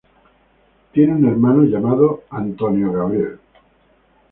[0.91, 2.55] Tiene un hermano, llamado "Thomas
[3.11, 3.39] Priest".